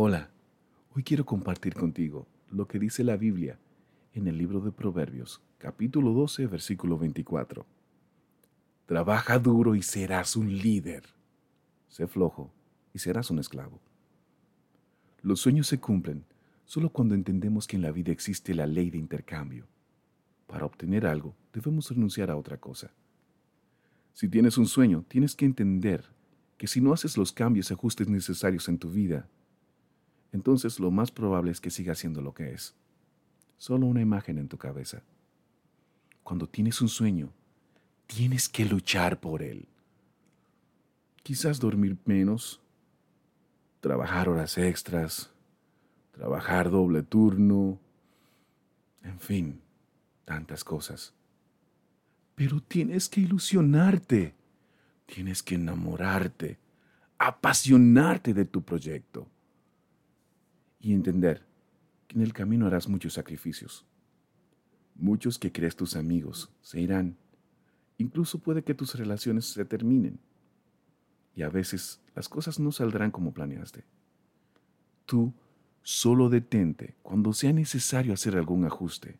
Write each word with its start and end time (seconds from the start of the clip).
Hola, 0.00 0.30
hoy 0.94 1.02
quiero 1.02 1.26
compartir 1.26 1.74
contigo 1.74 2.28
lo 2.52 2.68
que 2.68 2.78
dice 2.78 3.02
la 3.02 3.16
Biblia 3.16 3.58
en 4.14 4.28
el 4.28 4.38
libro 4.38 4.60
de 4.60 4.70
Proverbios, 4.70 5.42
capítulo 5.58 6.12
12, 6.12 6.46
versículo 6.46 6.96
24. 6.96 7.66
Trabaja 8.86 9.40
duro 9.40 9.74
y 9.74 9.82
serás 9.82 10.36
un 10.36 10.56
líder. 10.56 11.02
Sé 11.88 12.06
flojo 12.06 12.52
y 12.94 13.00
serás 13.00 13.32
un 13.32 13.40
esclavo. 13.40 13.80
Los 15.22 15.40
sueños 15.40 15.66
se 15.66 15.80
cumplen 15.80 16.24
solo 16.64 16.90
cuando 16.90 17.16
entendemos 17.16 17.66
que 17.66 17.74
en 17.74 17.82
la 17.82 17.90
vida 17.90 18.12
existe 18.12 18.54
la 18.54 18.68
ley 18.68 18.90
de 18.90 18.98
intercambio. 18.98 19.66
Para 20.46 20.64
obtener 20.64 21.08
algo, 21.08 21.34
debemos 21.52 21.90
renunciar 21.90 22.30
a 22.30 22.36
otra 22.36 22.58
cosa. 22.58 22.92
Si 24.12 24.28
tienes 24.28 24.58
un 24.58 24.66
sueño, 24.68 25.04
tienes 25.08 25.34
que 25.34 25.44
entender 25.44 26.04
que 26.56 26.68
si 26.68 26.80
no 26.80 26.92
haces 26.92 27.16
los 27.16 27.32
cambios 27.32 27.72
y 27.72 27.74
ajustes 27.74 28.08
necesarios 28.08 28.68
en 28.68 28.78
tu 28.78 28.92
vida, 28.92 29.28
entonces 30.32 30.78
lo 30.78 30.90
más 30.90 31.10
probable 31.10 31.50
es 31.50 31.60
que 31.60 31.70
siga 31.70 31.94
siendo 31.94 32.20
lo 32.20 32.34
que 32.34 32.52
es. 32.52 32.74
Solo 33.56 33.86
una 33.86 34.00
imagen 34.00 34.38
en 34.38 34.48
tu 34.48 34.58
cabeza. 34.58 35.02
Cuando 36.22 36.46
tienes 36.46 36.80
un 36.80 36.88
sueño, 36.88 37.32
tienes 38.06 38.48
que 38.48 38.64
luchar 38.64 39.20
por 39.20 39.42
él. 39.42 39.66
Quizás 41.22 41.58
dormir 41.58 41.96
menos, 42.04 42.60
trabajar 43.80 44.28
horas 44.28 44.58
extras, 44.58 45.30
trabajar 46.12 46.70
doble 46.70 47.02
turno, 47.02 47.78
en 49.02 49.18
fin, 49.18 49.60
tantas 50.24 50.62
cosas. 50.62 51.14
Pero 52.34 52.60
tienes 52.60 53.08
que 53.08 53.22
ilusionarte, 53.22 54.34
tienes 55.06 55.42
que 55.42 55.56
enamorarte, 55.56 56.58
apasionarte 57.18 58.34
de 58.34 58.44
tu 58.44 58.62
proyecto 58.62 59.26
y 60.88 60.94
entender 60.94 61.44
que 62.06 62.16
en 62.16 62.22
el 62.22 62.32
camino 62.32 62.66
harás 62.66 62.88
muchos 62.88 63.12
sacrificios. 63.12 63.84
Muchos 64.94 65.38
que 65.38 65.52
crees 65.52 65.76
tus 65.76 65.96
amigos 65.96 66.50
se 66.62 66.80
irán. 66.80 67.18
Incluso 67.98 68.38
puede 68.38 68.64
que 68.64 68.72
tus 68.72 68.94
relaciones 68.94 69.44
se 69.44 69.66
terminen. 69.66 70.18
Y 71.34 71.42
a 71.42 71.50
veces 71.50 72.00
las 72.14 72.26
cosas 72.30 72.58
no 72.58 72.72
saldrán 72.72 73.10
como 73.10 73.34
planeaste. 73.34 73.84
Tú 75.04 75.34
solo 75.82 76.30
detente 76.30 76.96
cuando 77.02 77.34
sea 77.34 77.52
necesario 77.52 78.14
hacer 78.14 78.34
algún 78.38 78.64
ajuste. 78.64 79.18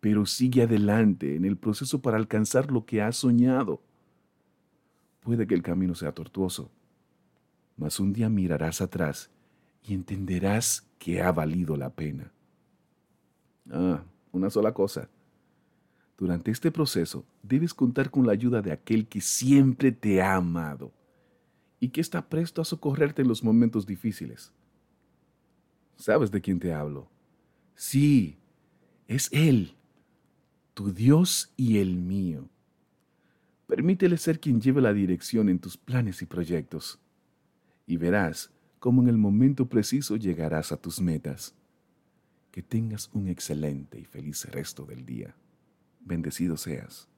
Pero 0.00 0.26
sigue 0.26 0.62
adelante 0.62 1.36
en 1.36 1.44
el 1.44 1.56
proceso 1.56 2.02
para 2.02 2.16
alcanzar 2.16 2.72
lo 2.72 2.84
que 2.86 3.02
has 3.02 3.18
soñado. 3.18 3.84
Puede 5.20 5.46
que 5.46 5.54
el 5.54 5.62
camino 5.62 5.94
sea 5.94 6.10
tortuoso, 6.10 6.72
mas 7.76 8.00
un 8.00 8.12
día 8.12 8.28
mirarás 8.28 8.80
atrás 8.80 9.30
y 9.86 9.94
entenderás 9.94 10.86
que 10.98 11.22
ha 11.22 11.30
valido 11.32 11.76
la 11.76 11.90
pena. 11.90 12.32
Ah, 13.70 14.02
una 14.32 14.50
sola 14.50 14.72
cosa. 14.72 15.08
Durante 16.18 16.50
este 16.50 16.72
proceso 16.72 17.24
debes 17.42 17.74
contar 17.74 18.10
con 18.10 18.26
la 18.26 18.32
ayuda 18.32 18.62
de 18.62 18.72
aquel 18.72 19.06
que 19.06 19.20
siempre 19.20 19.92
te 19.92 20.22
ha 20.22 20.34
amado 20.34 20.92
y 21.78 21.90
que 21.90 22.00
está 22.00 22.28
presto 22.28 22.62
a 22.62 22.64
socorrerte 22.64 23.22
en 23.22 23.28
los 23.28 23.44
momentos 23.44 23.86
difíciles. 23.86 24.52
¿Sabes 25.96 26.30
de 26.30 26.40
quién 26.40 26.58
te 26.58 26.72
hablo? 26.72 27.08
Sí, 27.74 28.38
es 29.06 29.28
Él, 29.32 29.76
tu 30.74 30.92
Dios 30.92 31.52
y 31.56 31.78
el 31.78 31.96
mío. 31.96 32.48
Permítele 33.66 34.16
ser 34.16 34.40
quien 34.40 34.60
lleve 34.60 34.80
la 34.80 34.92
dirección 34.92 35.48
en 35.48 35.58
tus 35.58 35.76
planes 35.76 36.22
y 36.22 36.26
proyectos, 36.26 36.98
y 37.86 37.96
verás 37.96 38.55
como 38.86 39.02
en 39.02 39.08
el 39.08 39.18
momento 39.18 39.68
preciso 39.68 40.14
llegarás 40.14 40.70
a 40.70 40.76
tus 40.76 41.00
metas. 41.00 41.56
Que 42.52 42.62
tengas 42.62 43.10
un 43.12 43.26
excelente 43.26 43.98
y 43.98 44.04
feliz 44.04 44.44
resto 44.44 44.84
del 44.84 45.04
día. 45.04 45.34
Bendecido 45.98 46.56
seas. 46.56 47.08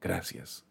Gracias. 0.00 0.64